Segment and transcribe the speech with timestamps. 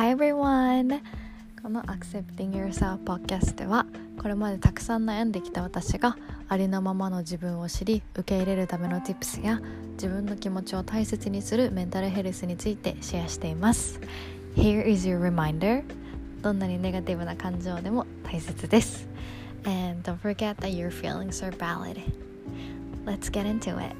[0.00, 1.02] Hi everyone!
[1.62, 3.84] この Accepting Yourself Podcast では
[4.18, 6.16] これまでたくさん悩んできた私が
[6.48, 9.60] ありのままの自分を知り受け入れるための Tips や
[9.96, 14.00] 自分の気持ちを大切にするメンタルヘルスについてシェアしています
[14.56, 15.84] Here is your reminder
[16.40, 19.06] どんなにネガティブな感情でも大切です
[19.66, 22.00] And don't forget that your feelings are valid
[23.04, 23.94] Let's get into it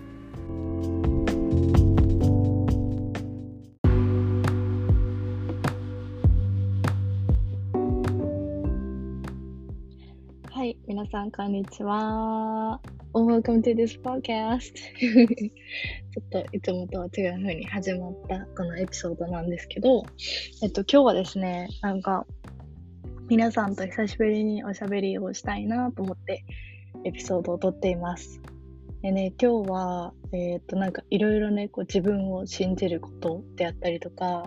[11.10, 12.80] さん、こんにちは。
[13.14, 20.04] Welcome to this podcast ちょっといつもとは違う風に始まったこのエピソードなんですけど、
[20.62, 22.26] えっと、今日はですね、なんか、
[23.28, 26.44] 皆さんと久しぶりにおしゃべりをしたいなと思って
[27.02, 28.40] エピソードを撮っています。
[29.02, 34.46] でね、今日は、えー、っと、なんかいろいろね、こう自分を信じることであったりとか、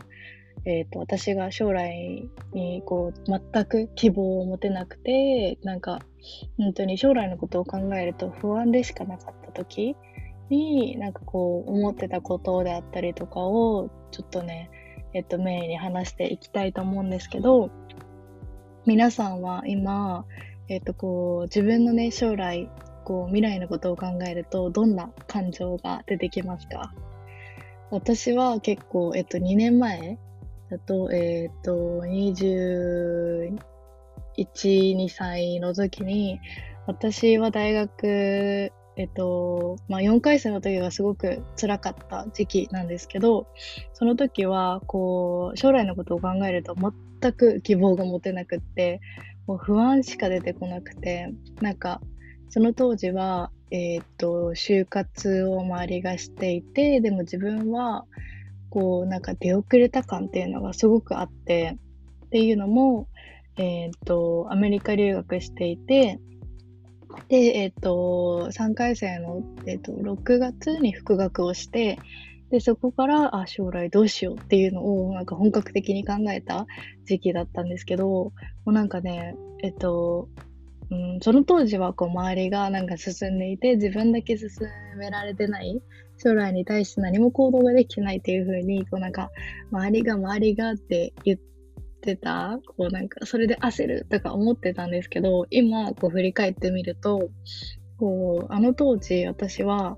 [0.65, 5.99] えーと、私が将来にこう全く希望を持てなくてなんか
[6.57, 9.95] 本当に将来のことを考えると不安でしかなかった時
[10.49, 14.69] になんかこう思ってたことであったりとかをちょっとね
[15.13, 17.69] えっ、ー、とメインに話していきたいと思うんですけど
[18.85, 20.25] 皆さんは今
[20.69, 22.69] えっ、ー、とこう自分のね将来
[23.03, 26.93] こう未来のことを考えるとどんな感情が出てきますか？
[27.91, 30.17] 私は結構、えっと、2年前
[30.69, 33.57] だと、えっ、ー、と、21、
[34.37, 36.39] 2歳の時に、
[36.87, 43.47] 私は大学、えっと、まあ、4回生の時がすごく辛かった時期なんですけど、
[43.93, 49.01] その時は、こう、将来のことを考えると全く希望が持てなくって、
[49.47, 52.01] もう不安しか出てこなくて、なんか、
[52.49, 58.05] その当時は、えっ、と、就活を周りがしていて、でも自分は、
[58.73, 61.77] こうなんか出遅れた感っていうのがすごくあって
[62.25, 63.07] っていうのも、
[63.55, 66.19] えっ、ー、とアメリカ留学していて
[67.27, 71.99] で、えっ、ー、と3回生の、えーと、6月に復学をして
[72.49, 76.65] でそこからあ将来どうしようっていうのをなんか本格的に考えた
[77.05, 78.31] 時期だったんですけども
[78.65, 80.29] うなんかねえっ、ー、と
[80.93, 84.49] うん、その当時はこう周りがなんか進んでいて自分だけ進
[84.97, 85.81] められてない
[86.17, 89.31] 将来に対して何も行動ができてないっていう風にこうなんか
[89.71, 91.39] 周りが周りがって言っ
[92.01, 97.29] てたこうなんかそれで焦るとか思ってたんですけど今こう振り返ってみると
[97.97, 99.97] こうあの当時私は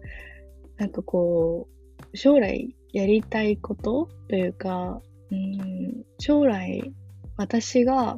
[0.78, 1.68] なんかこ
[2.14, 5.02] う将来やりたいことというか
[5.32, 6.94] うん将来
[7.36, 8.18] 私が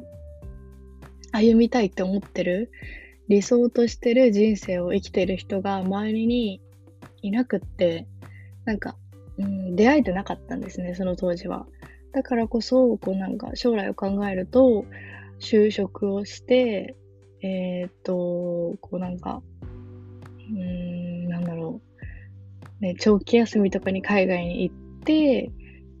[1.32, 2.70] 歩みたいって思ってる？
[3.28, 6.62] 理想としてる人生を生きてる人が周りに
[7.20, 8.06] いなくって、
[8.64, 8.96] なんか、
[9.38, 11.66] うん、出会えてなかったんですね、その当時は。
[12.12, 14.86] だからこそ、こうなんか将来を考えると、
[15.40, 16.96] 就職をして、
[17.42, 19.42] えー、っと、こうなんか、
[20.50, 21.80] うん、なんだろ
[22.80, 22.82] う。
[22.82, 25.50] ね、長期休みとかに海外に行って、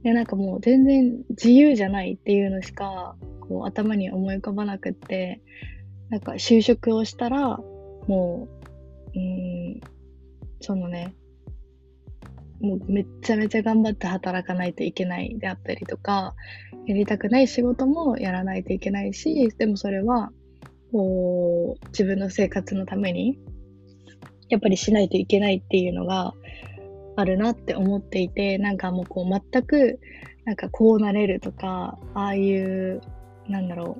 [0.02, 3.16] で、なんかもう全然自由じゃないっていうのしか、
[3.48, 5.40] こう頭に思い浮かばなくって、
[6.10, 7.58] なんか就職をしたら、
[8.06, 8.48] も
[9.14, 9.80] う、うん、
[10.60, 11.14] そのね、
[12.60, 16.34] もうめっちゃめちゃ頑張って働かないといけないであったりとか、
[16.86, 20.30] やりたくない仕事もやらないといけないし、でもそれは、
[20.90, 23.38] こう、自分の生活のために、
[24.48, 26.32] やっぱりしないといけないっていうのが
[27.16, 30.00] あるなって思っていて、なんかもうこう全く、
[30.44, 33.02] なんかこうなれるとか、ああいう
[33.48, 33.98] なんだろ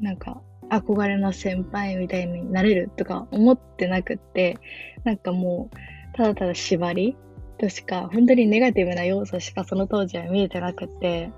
[0.00, 0.40] う、なんか、
[0.70, 4.58] 憧れの先輩みたいになれるとか思ってなくって、
[5.04, 5.76] なんかもう、
[6.16, 7.16] ただただ縛り
[7.58, 11.30] としか、本当にネガティブな要素しかその当時は見えてなくって、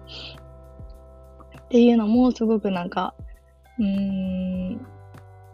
[1.64, 3.14] っていうのもすごくなんか、
[3.78, 4.80] うん、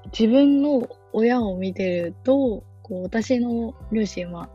[0.06, 4.48] 自分の親を見てると、こう私の両親は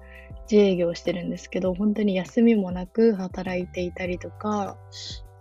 [0.50, 4.78] 自営業してるんですけど、本当に休みもなく働いていたりとか、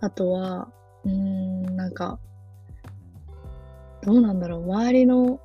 [0.01, 0.69] あとは、
[1.05, 2.19] うーん、なんか、
[4.03, 5.41] どうなんだろう、周りの、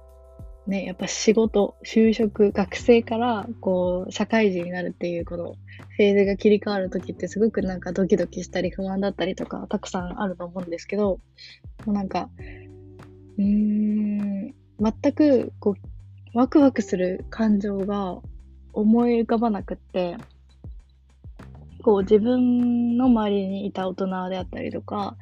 [0.68, 5.56] ね、やっぱ仕事、就職、学生から、こう、社会人になるっていう、この、
[5.98, 11.20] フェーズが切り替わるときってすごくなんかドキドキしたり不安だったりとか、たくさんあると思うんですけど、
[11.86, 12.30] もうなんか、
[13.38, 18.18] うーん、全く、こう、ワクワクする感情が
[18.74, 20.18] 思い浮かばなくって、
[21.86, 25.16] こう自分の周りにいた大人であったりとか、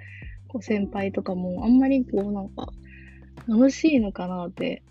[0.47, 2.69] こう先輩とかもあんまりこうなんか
[3.49, 4.81] 楽しいのかなって、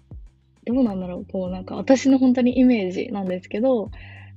[0.67, 3.91] どうなんだろう、こうなんか私の本当にイメージなんですけど、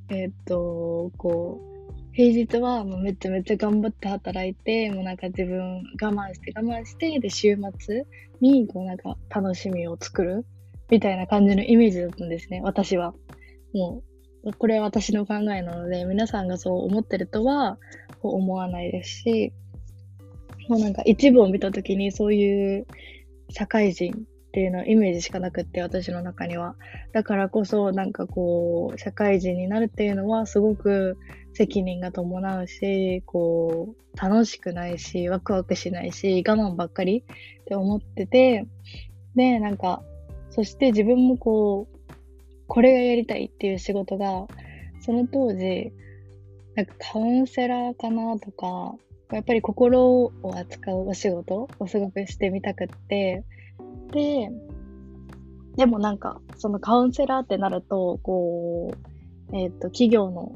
[0.08, 8.06] えー、っと、こう、平日はもうめちゃめちゃ頑張って働いて、もうなんか自分我慢して我慢して、で、週末
[8.40, 10.46] にこうなんか楽しみを作る
[10.90, 13.14] みたいな感じのイメージだったんですね、私は。
[13.74, 14.15] もう、
[14.54, 17.78] これは私の考えなので、皆さんがそう思ってるとは
[18.22, 19.54] 思わないですし、
[20.70, 22.88] もうなんか一部を見たときにそういう
[23.50, 24.18] 社会人っ
[24.52, 26.76] ていうのはイメージしかなくって、私の中には。
[27.12, 31.18] だからこそ、なんかこう、社会人になるっていうのはすごく
[31.54, 37.26] 責任が伴うし、こう、楽しくないし、ワクワクしないし、我慢ばっかり
[37.62, 38.66] って思ってて、
[39.36, 40.02] で、なんか、
[40.52, 41.95] そして自分もこう、
[42.68, 44.48] これがやりたいっていう仕事が、
[45.02, 45.92] その当時、
[46.76, 48.96] なんかカウンセラーかなとか、
[49.32, 53.44] やっぱり心を扱うお仕事をすごくしてみたくって、
[54.12, 54.52] で、
[55.76, 58.94] でもなんか、そのカウンセラーってなると、こ
[59.52, 60.54] う、えっ、ー、と、企業の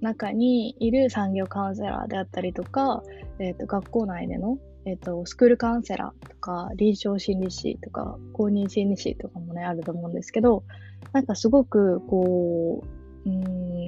[0.00, 3.02] 中にいる産業カウンセラーであったりとか、
[3.38, 10.64] えっ、ー、と、学校内での、えっ、ー、と、スクールカウンセラーとか、臨床心理士とか、公認心理士とかもね、あると思うんですけど、
[11.12, 12.84] なんかすごく、こ
[13.26, 13.32] う、う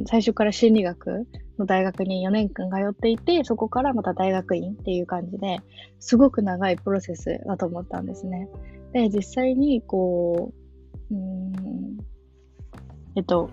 [0.03, 1.27] ん、最初から心理学
[1.59, 5.61] の大学に4年間通っていて、そこからまた大学院っていう感じで、
[5.99, 8.49] すごく長いプロセスだと思ったんですね。
[8.93, 10.53] で、実際に、こ
[11.11, 11.99] う、うん、
[13.17, 13.51] えっと、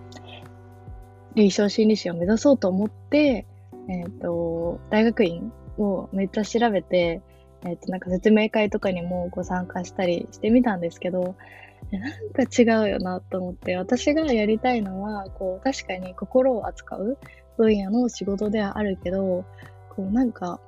[1.34, 3.46] 臨床心理士を目指そうと思って、
[3.88, 7.22] えっと、大学院をめっちゃ調べて、
[7.64, 11.36] えっと、なんか説明会とかにもご参加したりしてみたんですけど、
[11.92, 17.18] なんか違うよなと思って、私がやりたいのは、こう、確かに心を扱う
[17.56, 19.44] 分野の仕事ではあるけど、
[19.90, 20.60] こう、なんか、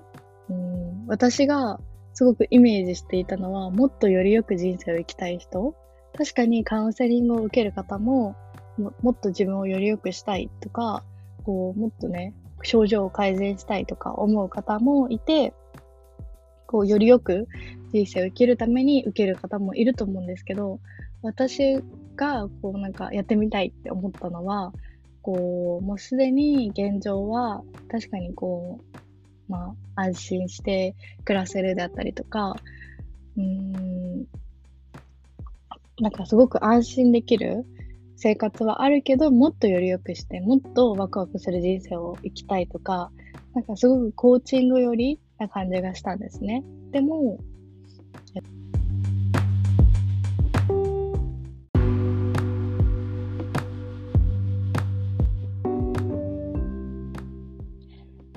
[0.48, 1.78] うん、私が
[2.14, 5.74] すごくイメージしていたのは、もっとよりよく人生を生きたい人。
[6.16, 8.34] 確かにカウンセリングを受ける方も、
[8.78, 11.04] ももっと自分をより良くしたいとか、
[11.44, 15.54] こう、もっとね、症状を改善したいとか思う方もいて、
[16.70, 17.48] こう、よりよく
[17.92, 20.78] 人生を生きるために受ける方もいると思うんですけど、
[21.20, 21.82] 私
[22.14, 24.72] が、こう、なんかやってみたいって思ったのは、
[25.20, 29.00] こう、もうすでに現状は、確かにこう、
[29.50, 30.94] まあ、安心して
[31.24, 32.54] 暮らせるであったりとか、
[33.36, 34.26] うーん、
[35.98, 37.66] なんかすごく安心できる
[38.14, 43.10] 生活はあるけど、もっとより良くして、もっとワクワクする人生を生きたいとか、
[43.54, 46.62] なんかすごくコーチング寄りな感じがしたんですね。
[46.92, 47.38] でも、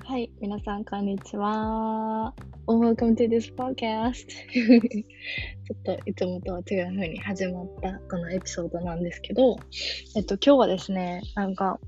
[0.06, 2.34] はい、皆さん、こんにちは。
[2.68, 9.58] Welcome to this podcast ちょっといつもとは違う風に始まったこのエピソードなんですけど、
[10.16, 11.82] えっと、今日はですね、なんか、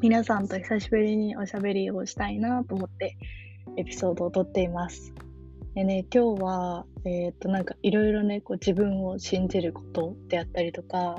[0.00, 3.16] 皆さんと久しぶりにおしゃべりをしたいなと思って
[3.76, 5.12] エピソードを撮っています。
[5.74, 11.18] でね、今日は、えー、っと、なんかいろいろね、こう自分を信じることであったりとか、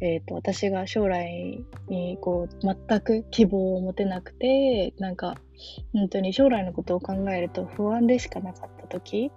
[0.00, 5.36] えっ、と、私が将来にこう、全く希望を持てなくて、なんか、
[5.92, 9.32] 本当に将来のことを考えると不安でしかなかった時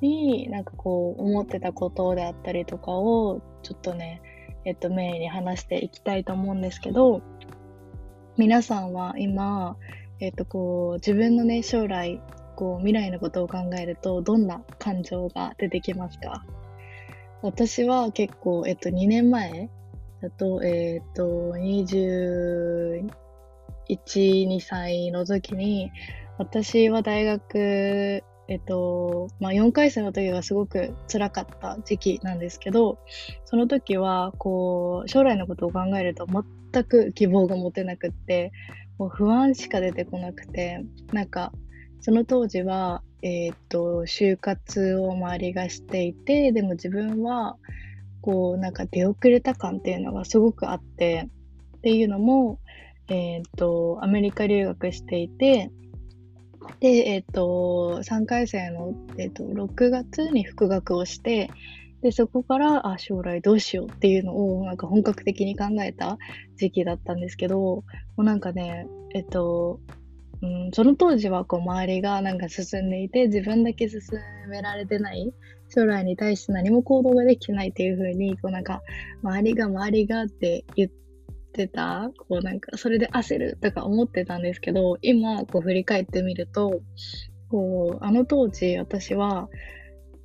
[0.00, 4.22] に、なんかこう、思ってたことであったりとかを、ちょっとね、
[4.64, 7.22] えっ、と、メインに話していきたいと思うんですけど、
[8.36, 9.76] 皆さんは今、
[10.20, 12.20] えっ、と、こう、自分のね、将来、
[12.56, 16.44] こう、未来のことを考えると、どんな感情が出てきますか？
[17.42, 19.68] 私は結構、えっと、2年前
[20.22, 23.10] だと、えっ、と、21、
[23.88, 25.90] 2歳の時に、
[26.38, 32.98] 私は大学、えっと、まあ、4回生の時がすごく辛かった時期なんですけど、
[33.44, 38.52] その時は、こう、将来のことを考えると全く希望が持てなくって、
[38.98, 41.52] もう不安しか出てこなくて、なんか、
[42.00, 47.56] その当時は、えっ、と、就活を周りがしていて、でも自分は、
[48.20, 51.28] こう、なんか出遅れた感っていうのがすごくあって、
[51.78, 52.58] っていうのも、
[53.08, 55.70] えっ、と、アメリカ留学していて、
[56.80, 61.50] で、えっ、と、3回生の、えっ、ー、と、6月に復学をして、
[62.04, 66.18] で、そこから、あ、将来どうしようっていうのを、なんか本格的に考えた
[66.56, 67.84] 時期だったんですけど、も
[68.18, 69.80] うなんかね、えっと、
[70.42, 74.02] うん、その当時はこう周りがなんか進んでいて、自分だけ進
[74.50, 75.32] められてない
[75.74, 78.82] 将来に対して何も行動ができてないっていう風に、こうなんか、
[79.22, 80.90] 周りが周りがって言っ
[81.54, 86.82] てた、こうなんか、それで焦るとか思ってたんですけど、今、こう振り返ってみると、
[87.48, 89.48] こう、あの当時私は、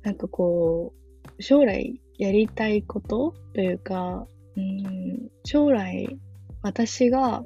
[0.02, 0.99] なんかこう、
[1.40, 6.18] 将来やりたいことというか、うん、将来
[6.62, 7.42] 私が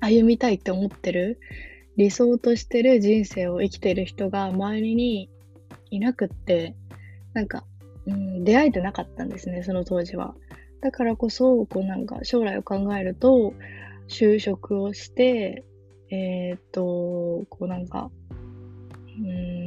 [0.00, 1.38] 歩みたいって思ってる、
[1.96, 5.30] 理想としてる人生を生きてる人が周りに
[5.90, 6.74] いなくって、
[7.32, 7.64] なんか、
[8.06, 10.34] うん、出会えてなかったんですね、その当時は。
[10.80, 13.54] だからこそ、こうなんか将来を考えると、
[14.08, 15.64] 就職をして、
[16.10, 18.10] えー、っと、こうなんか、
[19.18, 19.65] うん、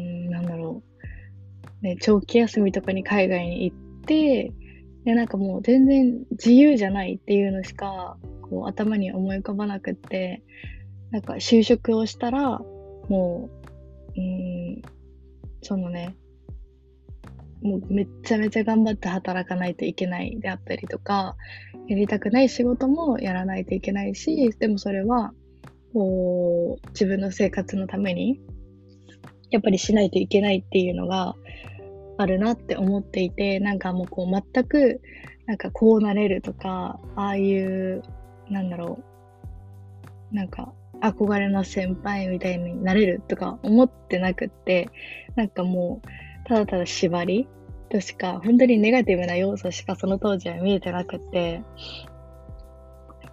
[1.81, 4.51] ね、長期休みとかに海外に行って、
[5.05, 10.43] で、なんかもう全然自由じゃないっていうのしか、こう頭に思い浮かばなくって、
[11.11, 12.59] なんか就職をしたら、
[13.07, 13.49] も
[14.15, 14.81] う、うん、
[15.61, 16.15] そのね、
[17.61, 21.35] もうめちゃめちゃ頑張って働かないといけないであったりとか、
[21.87, 25.33] やりたくない仕事もやらないといけないし、でもそれは、
[25.93, 28.39] こう、自分の生活のために、
[29.49, 31.35] やっぱりしないといけないっていうのが
[32.19, 35.01] あるなって思っていて、なんかもうこう全く、
[35.45, 38.03] なんかこうなれるとか、ああいう、
[38.49, 38.99] なんだろ
[40.31, 44.89] う、なんか憧れの先輩みたいになれるとか思ってなくって、
[45.37, 46.07] なんかもう、
[46.45, 47.47] ただただ縛り
[47.89, 51.63] としか、本当にネガティブな要素しかその当時は見えてなくって、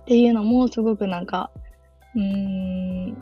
[0.02, 1.50] っていうのもすごくなんか、
[2.14, 3.20] うーん、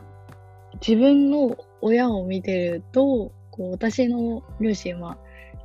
[0.87, 5.17] 自分の親を見てると、こう私の両親は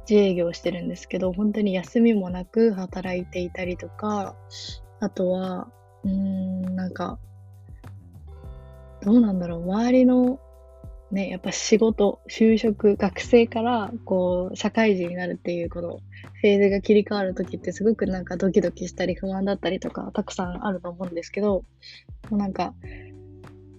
[0.09, 4.35] 自営業してるんですけど、本当に休みもなく働いていたりとか、
[4.99, 5.71] あとは、
[6.03, 7.19] うーん、なんか、
[9.01, 10.39] どうなんだろう、周りの
[11.11, 15.99] ね、やっぱ仕事、就職、学生から、こう、社会人になるっていう、この、
[16.41, 21.65] フェーズが切り替わるときってすごくなんかドキドキしたり不安だったりとか、たくさんあると思うんですけど、
[22.29, 22.73] もうなんか、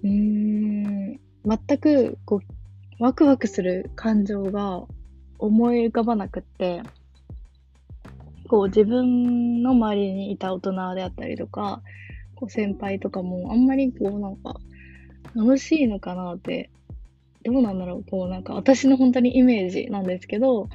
[0.03, 4.85] うーん、全く、こう、ワクワクする感情が
[5.41, 6.83] 思い浮かばなくって、
[8.49, 11.83] こう、自分の周りにいた大人であったりとか、
[12.35, 14.57] こう、先輩とかも、あんまりこう、なんか、
[15.35, 16.71] 楽しいのかなって
[17.45, 20.69] どうなんだろう、こうなんか私の本当にイメージなんですけど、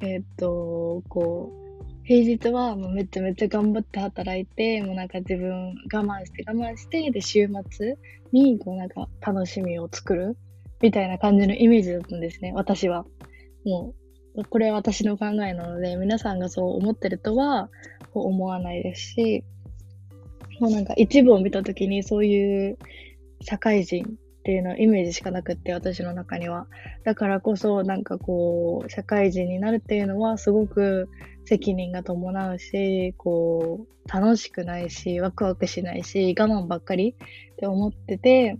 [0.00, 7.96] えー、っと、こう、平日はもうめちゃめちゃ頑張って働いて、もうなんか自分我慢して我慢して、で、週末
[8.32, 10.36] にこうなんか楽しみを作る
[10.80, 13.04] みたいな感じのイメージだったんですね、私は。
[13.64, 14.05] もう、
[14.44, 17.70] これは私の考えなので、皆さんがそう思ってるとは
[18.14, 19.44] 思わないですし、
[20.60, 22.78] もうなんか一部を見たときにそういう
[23.42, 26.68] 社会人っていうのはイメージしかなくって、私の中には。
[27.04, 31.08] だからこそ、なんかこう、社会人になるっていうのはすごく
[31.44, 37.16] 責任が伴うし、こう、楽しくないし、ワクワクしないし、我慢ばっかり
[37.54, 38.56] って思ってて、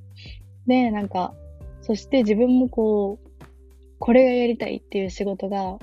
[0.66, 1.34] で、なんか、
[1.82, 3.25] そして自分もこう、
[3.98, 5.78] これがやりたいっていう仕事が、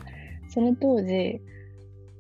[0.50, 1.42] その当時、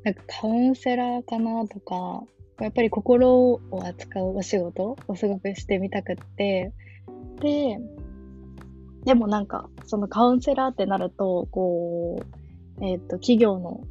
[0.03, 2.23] なんかカウンセラーかなとか、
[2.59, 6.71] やっぱり心を扱うお仕事をすごくしてみたくって、
[7.41, 7.79] で、
[9.05, 12.21] でもなんか、そのカウンセラーってなると、こ
[12.79, 13.81] う、えっ、ー、と、企業の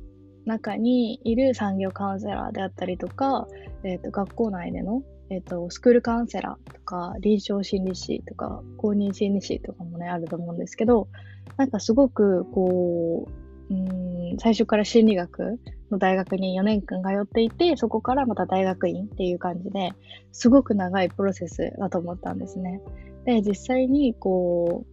[0.47, 3.47] 中にいる産業カウンセラーであったりとか、
[3.85, 11.09] えっ、ー、と、学校内での、えっ、ー、と、スクールカウンセラーとか、臨床心理士とか、公認心理士とかもね、あると思うんですけど、
[11.57, 13.29] なんかすごく、こ
[13.71, 19.93] う、うん、最初から心理学の大学に4年間通っていて、そこからまた大学院っていう感じで、
[20.33, 22.81] すごく長いプロセスだと思ったんですね。
[23.25, 24.85] で、実際に、こ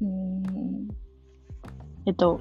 [0.00, 0.88] う、うん、
[2.06, 2.40] えっと、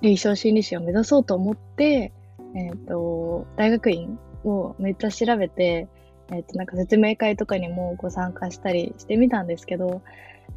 [0.00, 2.12] 臨床心理士を目指そうと思って、
[2.54, 5.88] えっと、大学院をめっちゃ調べて、
[6.30, 10.02] えっと、なんか説明会とかにもご参加したりしてみたんですけど、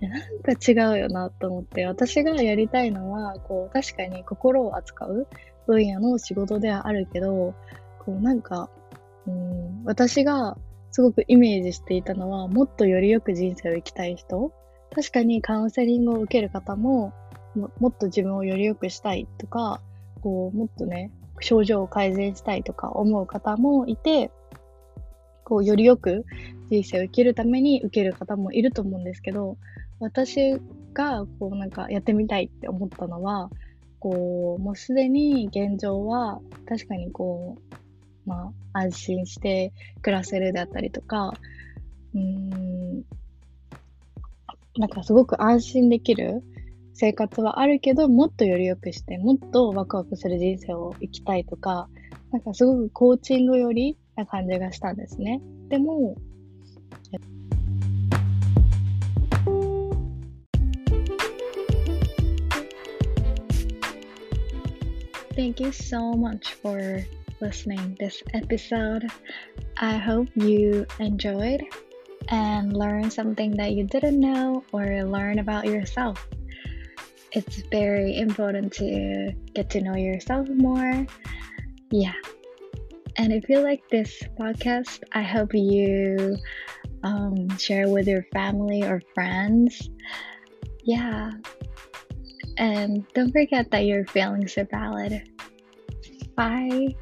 [0.02, 5.28] なんか違うよなと思って、私がやりたいのは、こう、確かに心を扱う
[5.66, 7.56] 分野の仕事ではあるけど、
[8.00, 8.70] こう、なんか、
[9.26, 10.58] うん、私が
[10.92, 14.52] すごくイメージしていたのは、もっとよりよく人生を生きたい人。
[14.96, 17.14] 確かにカウンセリングを受ける方も、
[17.80, 19.82] もっと自分をよりよくしたいとか、
[20.22, 24.32] こう、もっとね、症状を改善したいとか思う方もいて、
[25.48, 26.26] こう、よりよく
[26.70, 29.58] 人生を生きるために受ける方もいると思うんですけど、
[30.02, 30.60] 私
[30.94, 33.50] が、こう、なんかやってみたいって思ったのは、
[34.00, 41.34] こう、もうすでに現状は、確かにこう、まあ、安心して暮らせるであったりとか、
[42.14, 43.06] うーん、
[44.78, 46.44] なんかすごく安心できる
[46.94, 51.88] 生活はあるけど、もっとより良くして、もっとワクワクする人生を生きたいとか、
[52.34, 55.41] なんかすごくコーチング寄りな感じがしたんですね。
[55.69, 56.17] でも、
[65.35, 67.03] Thank you so much for
[67.41, 69.11] listening this episode.
[69.79, 71.63] I hope you enjoyed
[72.29, 76.29] and learn something that you didn't know or learn about yourself.
[77.33, 81.07] It's very important to get to know yourself more.
[81.91, 82.13] Yeah.
[83.18, 86.38] And if you like this podcast, I hope you
[87.04, 89.90] um, share with your family or friends.
[90.84, 91.32] Yeah.
[92.58, 95.28] And don't forget that your feelings are valid.
[96.36, 96.96] Bye.